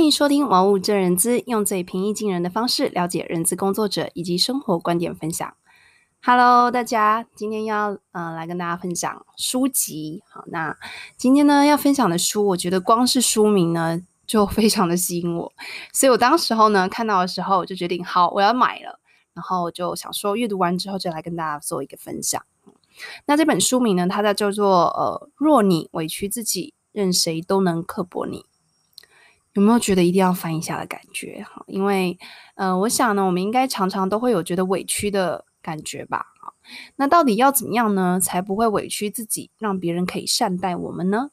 [0.00, 5.52] 欢迎收听《玩物正人资》，用最平易近人的方式了解人资工作者以及生活观点分享。
[6.22, 10.22] Hello，大家，今天要呃来跟大家分享书籍。
[10.26, 10.74] 好，那
[11.18, 15.52] 今天呢要分享的书，我觉得光是书名呢就非常的吸引我，
[15.92, 18.98] 所以我当时候呢看到的时候，我就决定好我要买了。
[19.34, 22.42] 然后我就想说，阅读完之后就来跟大家做一个分享。
[23.26, 28.46] 那这本书名呢，它在叫做呃，若你委屈自己，任谁都能刻薄你。
[29.54, 31.44] 有没有觉得一定要翻一下的感觉？
[31.48, 32.16] 哈，因为，
[32.54, 36.26] 呃，我想呢，我们应该常常都会有觉得委屈的感觉吧？
[36.40, 36.54] 好，
[36.96, 41.30] 那到底要怎么样呢，才不会委屈自己，让别人可以善待我们呢？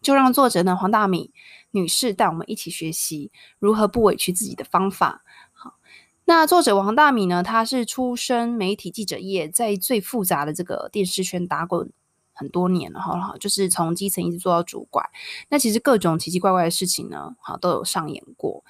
[0.00, 1.32] 就让作者呢黄大米
[1.70, 5.22] 女士带我们一起学习如何不委屈自己的方法。
[5.52, 5.74] 好，
[6.24, 11.92] 那作者黄大米呢，她是出身媒体记者业，在最复杂的这个电视圈打滚。
[12.32, 15.08] 很多年了，哈，就是从基层一直做到主管。
[15.48, 18.64] 那其实各种奇奇怪怪的事情呢，好都有上演过。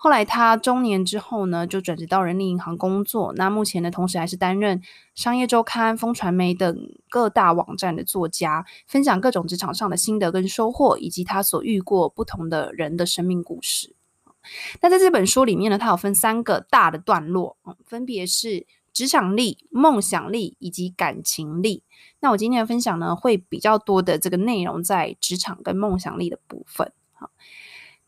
[0.00, 3.32] 后来他中年之后呢，就转职到人力银行工作。
[3.34, 4.80] 那目前呢，同时还是担任
[5.16, 6.78] 商业周刊、风传媒等
[7.10, 13.96] 各大网站的作家，分享各种职场上的心得跟收获，以及他所遇过不同的人的生命故事。
[14.80, 18.66] 那在这本书里面呢，他有分三个大的段落，分别是。
[18.98, 21.84] 职场力、梦想力以及感情力。
[22.18, 26.92] 那我今天的分享呢，会比较多的这个内容在职场跟梦想力的部分。
[27.12, 27.30] 好，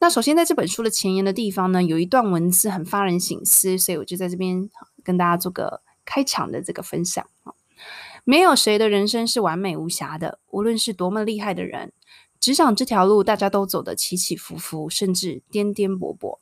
[0.00, 4.68] 那首先在这本书的前言的地方呢，有一段文字很发人省思，所以我就在这边
[5.04, 7.24] 跟大家做个开场的这个分享。
[8.24, 11.92] 没有谁的人生是完美无瑕的，无论是多么厉害的人，
[12.40, 16.40] 职场这条路大家都走得起起伏伏，甚至颠颠簸簸。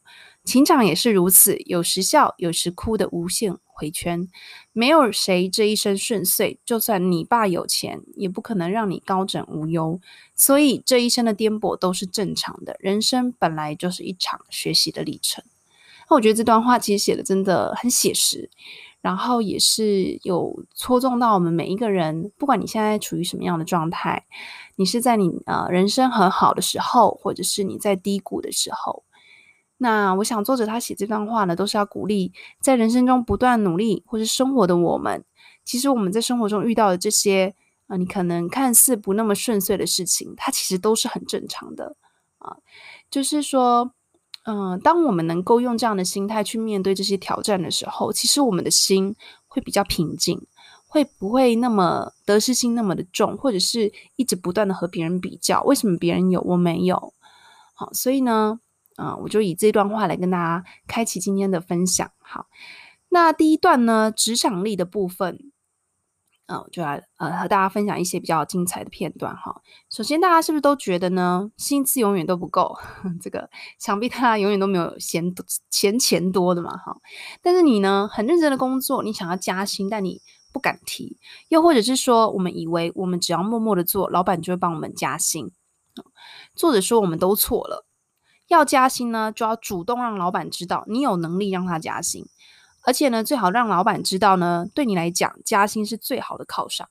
[0.49, 4.27] 情场也是如此，有时笑，有时哭的无限回圈。
[4.73, 10.01] 没有谁这一生顺遂，就算你爸有钱，也不可能让你高枕无忧。
[10.35, 15.45] 所以这一生的颠簸都是正常的，人生本来就是一场学习的历程。
[16.09, 18.49] 那我觉得这段话其实写的真的很写实，
[19.03, 24.25] 然后也是有戳中到我们每一个人，不管你现在处于什么样的状态，
[24.77, 29.05] 你是在你呃人生很好的时候，或者是你在低谷的时候。
[29.81, 35.25] 那我想，作者他写这段话呢，都是要鼓励在人生中不断努力或是生活的我们。
[35.65, 37.55] 其实我们在生活中遇到的这些
[37.87, 41.97] 啊、你可能看似不那么顺遂的事情，它其实都是很正常的
[42.39, 42.57] 啊。
[43.11, 43.93] 就是说，
[44.45, 49.15] 嗯、当我们能够用这样的心态去面对这些挑战的时候，其实我们的心
[49.47, 50.47] 会比较平静，
[50.87, 57.15] 会不会那么得失心那么的重，或者是一直不断的和别人比较，为什么别人有我没有？
[57.75, 58.59] 好，所以呢。
[58.99, 62.11] 啊、我就以这段话来跟大家开启今天的分享。
[62.19, 62.49] 好，
[63.09, 65.53] 那第一段呢，职场力的部分，
[66.47, 69.63] 啊、我就来呃和大家分享一些比较精彩的片段哈。
[69.89, 72.77] 首先，大家是不是都觉得呢，薪资永远都不够？
[73.23, 73.49] 这个
[73.79, 75.33] 想必大家永远都没有嫌
[75.71, 76.97] 嫌钱多的嘛哈。
[77.41, 80.21] 但是你呢，很认真的工作，你想要加薪，但你
[80.53, 81.17] 不敢提，
[81.49, 85.53] 又或者是说，我们以为我们只要默默的做，老板就会帮我们加薪。
[86.55, 87.85] 作者说，我们都错了。
[88.49, 92.27] 要加薪呢，就要主动让老板知道你有能力让他加薪，
[92.83, 96.89] 而且呢，最好让老板知道呢，对你来讲加薪是最好的犒赏。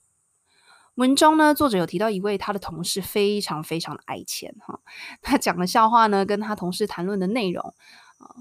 [0.96, 4.80] 文中呢，作者有提到一位他的同事非常非常的爱钱哈，
[5.22, 7.74] 他讲的笑话呢，跟他同事谈论的内容
[8.18, 8.34] 啊，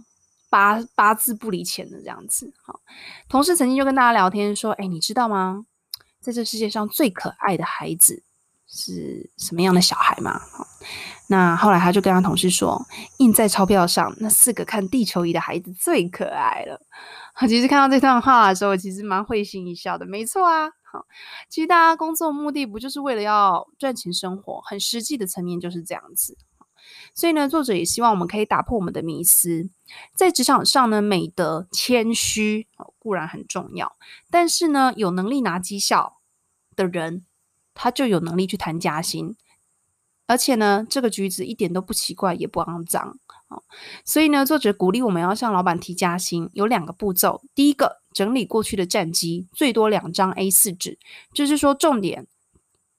[0.48, 2.54] 八八字不离钱的这样子。
[2.64, 2.80] 哈，
[3.28, 5.66] 同事曾经就跟大家聊天说，哎，你知道吗？
[6.20, 8.24] 在这世界上最可爱的孩子
[8.68, 10.40] 是什么样的小孩吗？
[11.28, 12.80] 那后来他就跟他同事说，
[13.18, 16.80] 印在钞票上那四个看地球仪的孩子最可爱了。
[17.48, 20.06] 其实看到这段话的时候，其实蛮会心一笑的。
[20.06, 21.04] 没错啊，好，
[21.48, 24.60] 其实大家工作目的不就是为了要赚钱生活？
[24.62, 26.38] 很实际的层面就是这样子。
[27.12, 29.68] 所以呢，作者也希望我们可以打破我们的迷思，
[30.14, 32.68] 在职场上呢，美德谦虚
[33.00, 33.96] 固然很重要，
[34.30, 36.18] 但是呢，有能力拿绩效
[36.76, 37.24] 的人，
[37.76, 39.36] 他就有能力去谈加薪。
[40.26, 43.62] 而且呢，这个橘子一点都不奇怪，也不肮脏啊。
[44.04, 47.40] 所以呢，作者鼓励我们要向老板提加薪，有两个步骤。
[47.54, 50.98] 第一个，整理过去的战绩，最多两张 A 四纸，
[51.32, 52.26] 就是说重点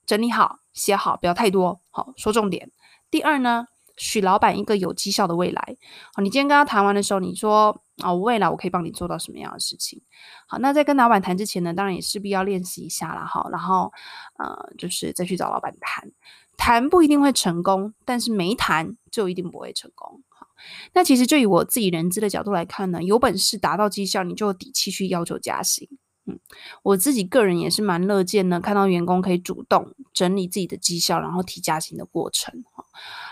[0.06, 1.82] 整理好、写好，不要太多。
[1.90, 2.72] 好，说重点。
[3.12, 5.76] 第二呢，许老板一个有绩效的未来。
[6.14, 10.02] 好，你今天跟他谈完的时候，你说啊，未来我可以帮你做到什么样的事情？
[10.48, 13.26] 好，那在跟老板谈之前呢，当然也势必要练习一下啦。
[13.26, 13.92] 哈，然后
[14.38, 16.12] 呃，就是再去找老板谈。
[16.58, 20.24] 谈不一定会成功，但是没谈就一定不会成功。
[20.30, 20.48] 好，
[20.94, 25.88] 那其实就以我自己人资的角度来看呢，有本事达到绩效，你就有底气去要求加薪。
[26.26, 26.40] 嗯，
[26.84, 32.64] 我自己个人也是蛮乐见呢，看到员工可以主动整理自己的绩效，然后提加薪的过程。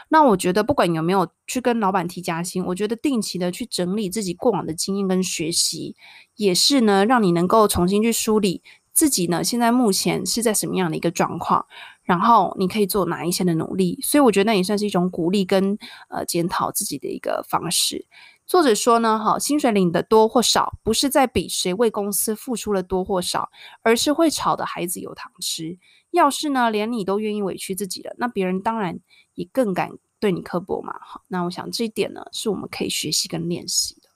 [0.10, 5.96] 那我觉得不管有没有去跟老板提加薪，我觉得定期的去整理自己过往的经验跟学习，
[6.36, 8.62] 也是呢，让你能够重新去梳理
[8.94, 11.66] 自己呢，现在目前是在什么样的一个状况，
[12.04, 14.00] 然后你可以做哪一些的努力。
[14.02, 15.78] 所以我觉得那也算是一种鼓励跟
[16.10, 18.06] 呃检讨自己的一个方式。
[18.46, 23.50] 作者说呢，哈，薪水领的多或少，不是在比谁为公司付出了多或少，
[23.82, 25.80] 而是会吵的孩子有糖吃。
[26.12, 29.00] 要是呢，连你都愿意委屈自己了，那别人当然
[29.34, 30.96] 也更敢对你刻薄嘛。
[31.02, 34.10] 好，那我想这一点呢，是我们可以学习跟练习的。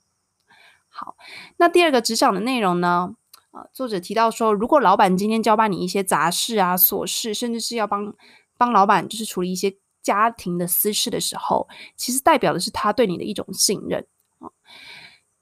[0.88, 1.16] 好，
[1.58, 3.16] 那第二个职场的内容呢，
[3.52, 8.14] 呃，作者提到说，如果老板今天交办你一些杂事啊、琐事，甚至是要帮
[8.58, 11.68] 帮老板就是处理一些家庭的私事的时候，
[11.98, 14.06] 其实代表的是他对你的一种信任。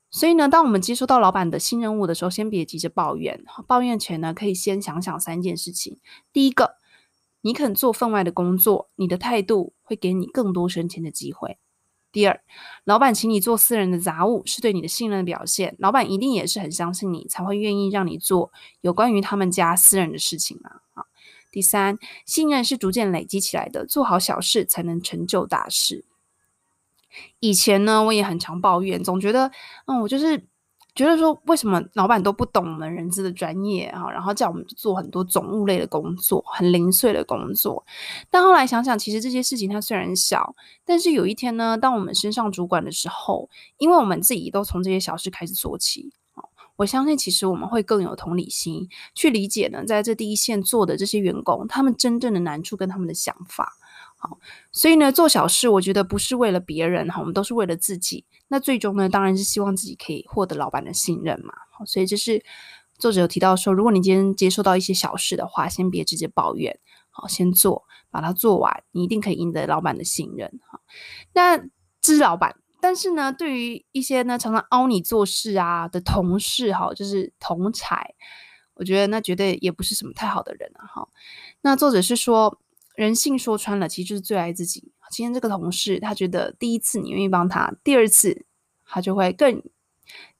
[0.10, 3.44] 所以呢，当我们接收到老板的新任务的时候，先别急着抱怨。
[3.68, 6.00] 抱怨前呢，可以先想想三件事情。
[6.34, 6.78] 第一个，
[7.42, 11.58] 你肯做分外的工作，你的态度会给你更多升迁的机会。
[12.12, 12.42] 第二，
[12.86, 15.76] 老板请你做私人的杂务，是对你的信任的表现。
[15.78, 18.52] 老板一定也是很相信你，才会愿意让你做
[18.82, 20.72] 有关于他们家私人的事情嘛。
[20.94, 21.06] 好，
[21.52, 26.06] 第三，信任是逐渐累积起来的，做好小事才能成就大事。
[27.40, 29.52] 以前呢，我也很常抱怨，总觉得，
[29.86, 30.38] 嗯，我就是
[30.96, 34.10] 觉得说，为什么老板都不懂我们人资的专业啊？
[34.10, 37.86] 然后叫我们做很多总务类的工作，很零碎的工作。
[38.32, 46.12] 但后来想想，其实这些事情它虽然小，但是有一天呢，当我们升上主管的时候，因为我们自己都从这些小事开始做起，
[46.78, 53.74] 我相信其实我们会更有同理心，去理解呢，在这第一线做的这些员工，他们真正的难处跟他们的想法。
[54.72, 58.26] 所以呢，做小事，我觉得不是为了别人哈，我们都是为了自己。
[58.48, 61.54] 那最终呢，当然是希望自己可以获得老板的信任嘛。
[61.72, 62.44] 好，所以这是
[62.98, 66.80] 作者有提到说，如果你今天接受到一些小事的话，先别直接抱怨，
[67.10, 70.60] 好，先做，把它做完，你一定可以赢得老板的信任。
[70.72, 70.80] 好，
[71.34, 71.58] 那
[72.00, 78.16] 这是老板，但是呢，对于一些呢常常凹你做事啊的同事哈，就是同才，
[78.76, 80.88] 我觉得那绝对也不是什么太好的人啊。
[80.88, 81.08] 哈，
[81.62, 82.60] 那作者是说。
[82.98, 84.92] 人性说穿了，其实就是最爱自己。
[85.12, 88.46] 今天这个同事，他觉得第一次你愿意帮他，第二次
[88.86, 89.62] 他就会更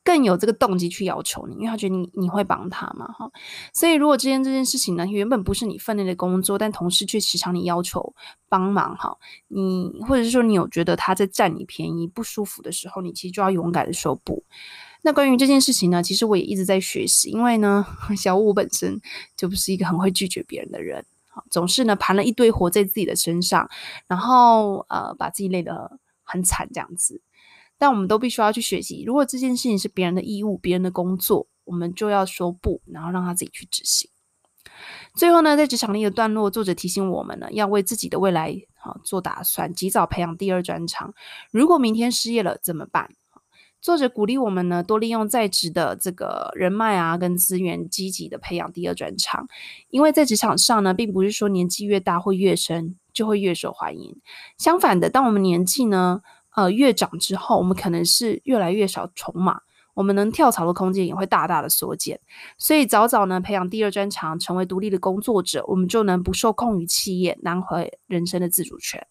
[0.04, 3.32] 更有这个动机去要求你，因为他觉得你你会帮他嘛，哈。
[3.74, 8.16] 所以如果今天这件事情呢，原本不是你分内的工作，但同事却时常你要求
[8.50, 9.16] 帮忙，哈，
[9.50, 14.44] 你或者是说你有觉得他在占你便宜不舒服的时候，你其实就要勇敢的说不。
[15.04, 17.86] 那关于这件事情呢，其实我也一直在学习，因为呢，
[18.18, 19.00] 小五本身
[19.36, 21.06] 就不是一个很会拒绝别人的人。
[21.50, 23.70] 总是呢，盘了一堆活在自己的身上，
[24.08, 27.22] 然后呃，把自己累得很惨这样子。
[27.78, 34.10] 但我们都必须要去学习，如果这件事情是别人的义务、别人的工作，我们就要说不，然后让他自己去执行。
[35.16, 41.14] 最后呢，在职场里的段落，作者提醒我们呢，要为自己的未来好做打算，及早培养第二专长。
[41.52, 43.12] 如果明天失业了怎么办？
[43.88, 49.48] 作者鼓励我们呢，多利用在职的这个人脉啊，跟资源，积极的培养第二专长。
[49.88, 54.20] 因为在职场上呢，并不是说年纪越大会越深就会越受欢迎。
[54.58, 56.22] 相反的，当我们年纪呢，
[56.54, 59.62] 呃，越长之后，我们可能是越来越少筹码，
[59.94, 62.20] 我们能跳槽的空间也会大大的缩减。
[62.58, 69.08] 所以早早呢，培养第二专长，成为独立的工作者，我们就能不受控于企业，拿回人生的自主权。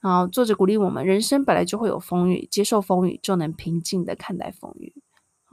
[0.00, 4.94] 然后作者鼓励我们，人生本来就会有风雨，接受风雨就能平静的看待风雨。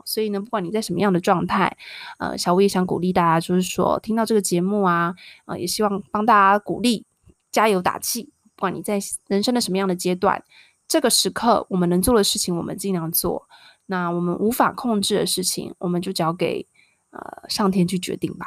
[0.06, 1.76] 所以呢，不管你在什么样的状态，
[2.20, 7.06] 呃，小吴也想鼓励大家，就是说听到这个节目啊，呃，也希望帮大家鼓励、
[7.52, 8.32] 加油打气。
[8.56, 10.44] 不管你在人生的什么样的阶段，
[10.88, 13.48] 这个时刻我们能做的事情，我们尽量做；
[13.88, 16.68] 那我们无法控制的事情，我们就交给
[17.10, 18.46] 呃上天去决定吧。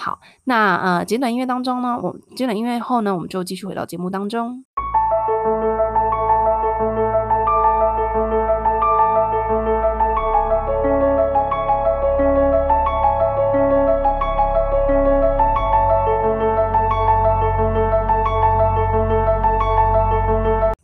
[0.00, 4.64] 好，那呃，简短音乐当中呢，我简短音乐后呢，我们就继续回到节目当中。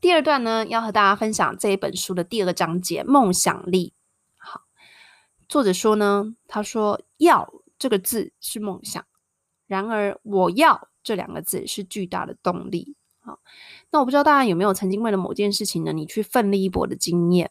[0.00, 3.92] 第二段呢，要和大家分享这一本书的第二个章节——梦想力。
[4.36, 4.62] 好，
[5.48, 7.53] 作者说呢，他说要。
[7.78, 9.04] 这个字是梦想，
[9.66, 12.96] 然而我要这两个字是巨大的动力。
[13.20, 13.38] 好，
[13.90, 17.50] 那我不知道大家有没有曾经为了某件事情呢，你去奋力一搏的经验？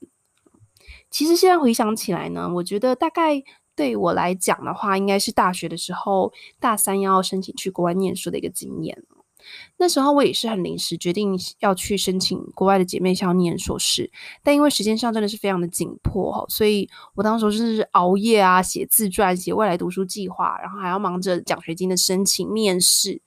[1.09, 3.43] 其实现在回想起来呢，我觉得大概
[3.75, 9.03] 对我来讲的话，应该是大学的时候大三要申请去国外念书的一个经验。
[9.77, 14.09] 那时候我也是很临时决定要去申请国外的姐妹校念硕士，
[14.43, 23.21] 但因为时间上真的是非常的紧迫，所以我当时是熬夜啊，写自传，写未来读书计划，然后还要忙着奖学金的申请、面试。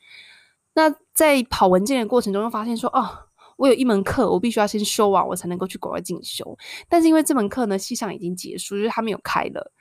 [0.74, 3.08] 那在跑文件的过程中，又发现说，哦，
[3.56, 6.56] 我有一门课，我必须要先修完，我才能够去国外进修。
[6.88, 9.72] 但是因为这门课呢，系上已经结束，就是它没有开了，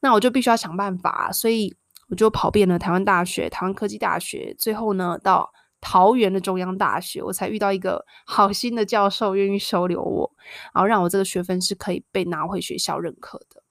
[0.00, 1.74] 那我就必须要想办法，所以
[2.10, 5.50] 我就跑遍了台湾大学、台湾科技大学，最后呢，到
[5.88, 10.28] 桃园的中央大学，我才遇到一个好心的教授愿意收留我，
[10.74, 13.62] 然后让我这个学分是可以被拿回学校认可的。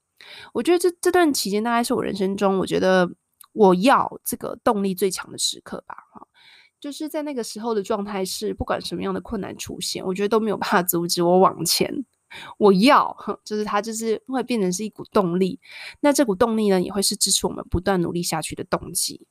[0.54, 3.06] 我觉得这这段期间大概是我人生中，我觉得
[3.52, 6.26] 我要这个动力最强的时刻吧，哈。
[6.80, 11.92] 就是在那个时候的状态是，不管什么样的困难出现，我觉得都没有办法阻止我往前。
[12.56, 15.60] 我要，就是它，就是会变成是一股动力。
[16.00, 19.26] 那这股动力呢，也会是支持我们不断努力下去的动机。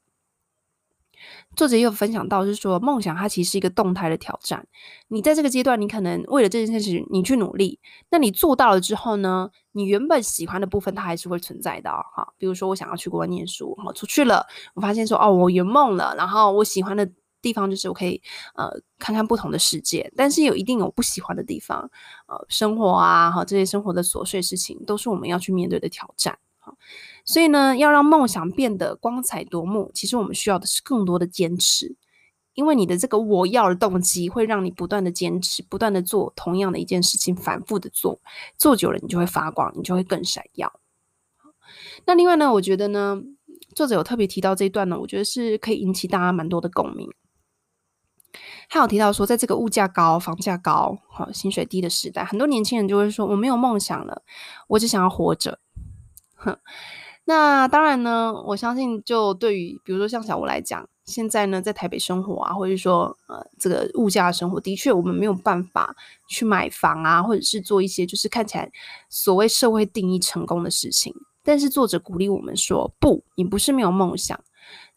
[1.55, 4.65] 作者也有分享到，就是说梦想它其实是一个动态的挑战。
[5.08, 7.79] 你在这个阶段，你可能为了这件事情，你去努力。
[8.10, 12.34] 那你做到了之后呢，你原本喜欢的部分，它还是会存在的哈。
[12.38, 17.10] 比如说，我想要去国外念书，哈，出去了，我发现说，哦，我圆梦了，然后我喜欢的。
[17.41, 18.20] 地方就是我可以
[18.55, 18.67] 呃
[18.98, 21.88] 看看不同的世界，但是有一定有不喜欢的地方，
[22.25, 26.74] 呃，生活啊，哈，这些生活的琐碎事情都是我们要去面对的挑战，哈。
[27.25, 31.96] 所以呢，要让梦想变得光彩夺目，其实我们需要的是更多的坚持，
[32.53, 38.22] 因为你的这个我要的动机会让你不断的坚持，不断的做同样的一件事情，反复的做，
[38.58, 40.79] 做久了你就会发光，你就会更闪耀。
[42.05, 43.20] 那另外呢，我觉得呢，
[43.74, 47.10] 作者有特别提到这一段呢，我觉得是可以引起大家蛮多的共鸣。
[48.70, 54.24] 他有提到说，在这个物价高、房价高、好薪水低的时代，很多年轻人就会说：“我没有梦想了，
[54.67, 55.60] 我只想要活着。”
[56.36, 56.58] 哼，
[57.25, 65.96] 那当然呢，我相信，就对于比如说像小吴来讲，现在呢在台北生活啊，或者说呃这个物价生活，的确我们没有办法
[66.27, 68.72] 去买房啊，或者是做一些就是看起来
[69.10, 71.13] 所谓社会定义成功的事情。
[71.44, 74.39] 但是作者鼓励我们说：“不，你不是没有梦想，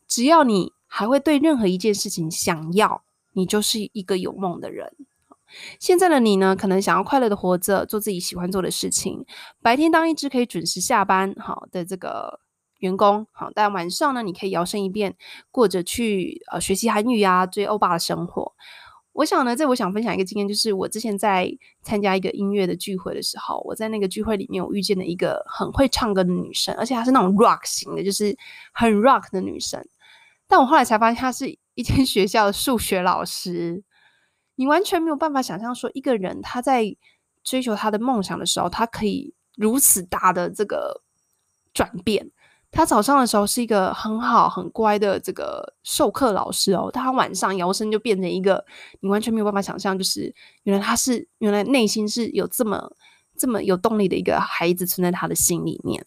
[0.07, 3.03] 只要你还会对任何一件事情想要。”
[3.35, 4.93] 你就是一个有梦的人。
[5.81, 9.25] 现在的你呢，可能想要快乐的活着，做自己喜欢做的事情。
[9.63, 12.41] 白天当一只可以准时下班好的这个
[12.79, 15.17] 员工，好，但晚上呢，你可以摇身一变，
[15.51, 18.53] 过着去呃学习韩语啊、追欧巴的生活。
[19.13, 21.51] 我想呢，这我想分享一个经验，就是我之前在
[21.83, 28.37] 参加一个音乐的聚会的时候，我在那个聚会里面，我遇见了一个很会唱歌的女生，而且她是那种 rock 型的，就是
[28.73, 29.85] 很 rock 的女生。
[30.47, 31.59] 但我后来才发现，她是。
[31.79, 33.85] 一间 学校的数学老师，
[34.59, 36.97] 你完全没有办法想象说，一个人他在
[37.45, 41.01] 追求他的梦想的时候，他可以如此大的这个
[41.73, 42.29] 转变。
[42.73, 48.67] 他早上的时候是一个很好很乖的这个授课老师哦，他晚上摇身就变成一个
[48.99, 50.35] 你完全没有办法想象，就是
[50.65, 52.91] 原来他是原来内心是有这么
[53.37, 56.05] 这么有动力的一个孩子存在他的心里面，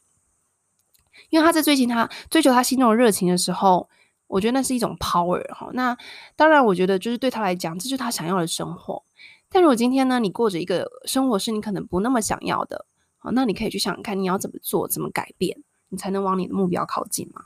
[1.29, 3.89] 因为他在追寻他追求他心中的热情的时候。
[4.31, 5.95] 我觉得那是一种 power 哈，那
[6.37, 9.03] 当然，我觉得就是对他来讲，这就是他想要的生活。
[9.49, 12.85] 但如果今天呢，你过着一个生活是你可能不那么想要的，
[13.17, 17.41] 好，那你可以去想想看，你要怎么做，怎么改变，你才能往你的目标靠近嘛。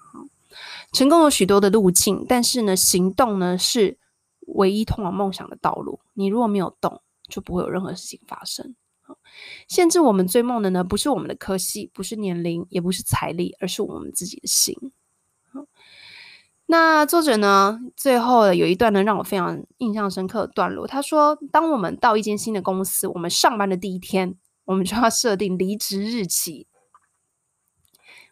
[0.93, 3.97] 成功有许多的路径，但是呢，行动呢是
[4.45, 5.99] 唯一通往梦想的道路。
[6.13, 8.75] 你如果没有动，就不会有任何事情发生。
[9.67, 14.75] 限制我们追梦的呢，不是我们的科系，不是年龄，也不是财力，而是我们自己的心。
[16.67, 20.87] 那作者呢，最后有一段呢，让我非常印象深刻的段落。
[20.87, 26.65] 他说：“当我们到一间新的公司，我们上班的第一天，我们就要设定离职日期。”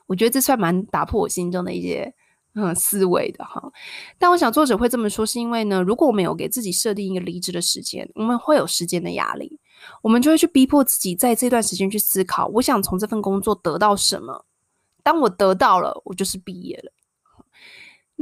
[0.07, 2.13] 我觉得这算蛮打破我心中的一些
[2.55, 3.71] 嗯思维的哈。
[4.17, 9.59] 但我想作者会这么说，是因为呢，如果我们有给自己设定一个离职的时间，我们会有时间的压力，
[10.01, 14.43] 我们就会去逼迫自己在这段时间去思考：我想从这份工作得到什么？
[15.03, 16.91] 当我得到了，我就是毕业了。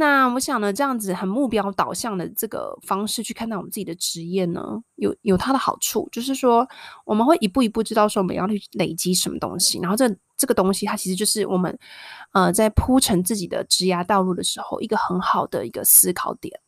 [0.02, 6.68] 那我想呢，这样子很目标导向的这个方式去看待我们自己的职业呢，有有它的好处，就是说
[7.06, 11.78] 我们会一步一步知道说我们要去累积什么东西，然后这这个东西它其实就是我们
[12.32, 16.60] 呃在铺陈自己的职涯道路的时候一个很好的一个思考点。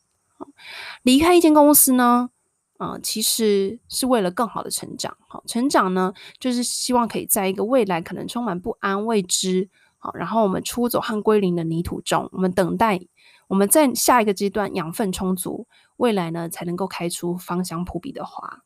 [1.01, 2.29] 离开一间公司呢，
[2.77, 5.17] 嗯、其实是为了更好的成长。
[5.27, 12.99] 好，成长呢，就是希望可以在一个未来可能充满不安未知，好，然后我们出走和归零的泥土中，我们等待。
[13.53, 15.67] 我们在下一个阶段养分充足，
[15.97, 18.63] 未来呢才能够开出芳香扑鼻的花。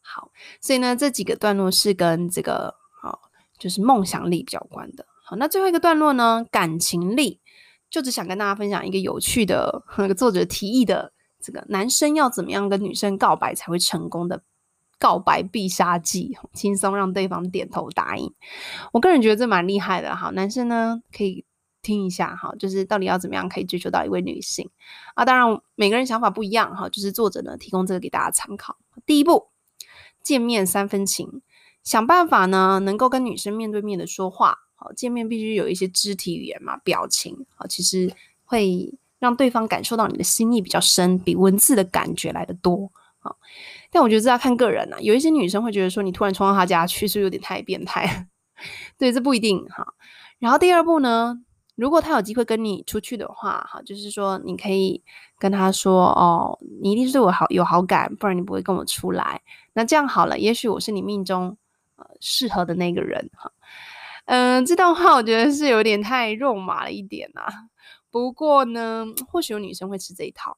[0.00, 3.28] 好，所以呢这几个段落是跟这个好
[3.58, 5.04] 就是梦想力比较关的。
[5.22, 7.38] 好，那最后一个段落呢，感情力，
[7.90, 14.42] 就只想跟大家分享一个有趣的 那个作者提议的这个男生要怎么样跟女生告白才会成功的
[14.98, 18.32] 告白必杀技， 轻松让对方点头答应。
[18.92, 21.44] 我个人觉得这蛮厉害的哈，男生呢可以。
[21.86, 24.68] 听一下哈，就是到底要怎么样可以追求到一位女性
[25.14, 25.24] 啊？
[25.24, 28.76] 当然每个人想法不一样哈，就是作者呢提供这个给大家参考。
[29.06, 29.50] 第一步，
[30.22, 31.42] 见面三分情，
[31.84, 34.58] 想办法呢能够跟女生面对面的说话。
[34.74, 38.12] 好，见面必须有一些肢体语言嘛，表情啊，其实
[38.44, 42.92] 会让对方感受到你的心意比较深，比文字的感觉来得多。
[43.18, 43.38] 好，
[43.90, 48.28] 但我觉得这要看个人啊，有一些女生会觉得说你突然冲到她家去，是不是有点太变态？
[48.98, 49.94] 对，这不一定哈。
[50.38, 51.40] 然后第二步呢，
[51.76, 55.02] 如果他有机会跟你出去的话，哈，就是说你可以
[55.38, 59.40] 跟他说，哦，你一定是对我好有好感，不然你不会跟我出来。
[59.74, 61.56] 那这样好了，也许我是你命中
[61.96, 63.52] 呃适合的那个人，哈，
[64.24, 67.42] 嗯，这段话我觉得是有点太肉麻了一点呐。
[68.10, 70.56] 不过呢，或许有女生会吃这一套。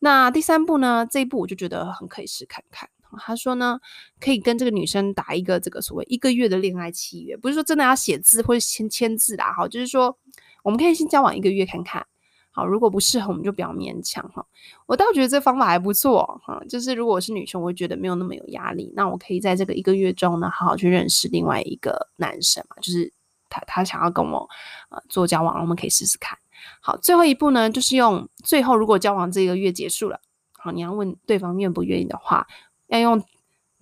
[0.00, 2.88] 那第三步呢，这一步我就觉得很可以试看看。
[3.16, 3.78] 他说呢，
[4.20, 10.18] 可以跟这个女生打一个这个所谓一个月的恋爱契约，不是说真的要写字或者签签字啦，哈，就是说
[10.62, 12.06] 我们可以先交往一个月看看，
[12.50, 14.44] 好，如果不适合我们就不要勉强哈。
[14.86, 23.12] 我倒觉得这方法还不错哈，就是如果我是女生，我会觉得没有那么有压力，那我可以在这个一个月中呢，好好去认识另外一个男生嘛，就是
[23.48, 24.48] 他他想要跟我
[24.90, 26.36] 呃做交往，我们可以试试看。
[26.80, 30.20] 好，最后一步呢，就是用最后如果交往这个月结束了，
[30.52, 32.46] 好，你要问对方愿不愿意的话。
[32.88, 33.22] 要用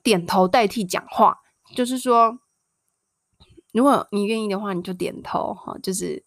[0.02, 1.38] 点头代替讲话，
[1.74, 2.38] 就是说，
[3.72, 6.24] 如果你愿意的话，你就点头哈，就是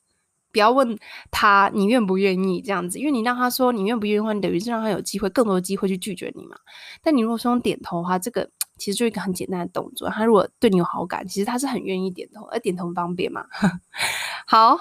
[0.51, 0.97] 不要问
[1.29, 6.57] 他你愿不愿意这样子，因为你让他说你愿不愿意的话，你等于是让他有机会更多机会去拒绝你嘛。
[7.01, 13.45] 但你如果说用点头的话，这个其实就是一个很简单的动作，他如果对你有好感，其实他是很愿意点头，而点头方便嘛。
[14.47, 14.79] 好。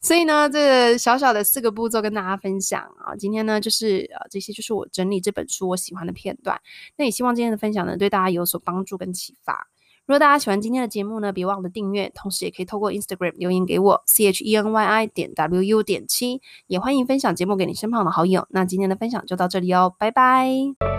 [0.00, 3.16] 所以呢，这小小的四个步骤跟大家分享啊。
[3.16, 6.60] 今天呢，就是呃，这些就是我整理这本书我喜欢的片段。
[6.96, 9.66] 那也希望今天的分享呢，对大家有所帮助跟启发。
[10.04, 18.46] 如果大家喜欢今天的节目呢，别忘了订阅，同时也可以透过 Instagram 留言给我 c h e n y i 点 w u 点七，也欢迎分享节目给你身旁的好友。
[18.50, 20.93] 那今天的分享就到这里哦，拜拜。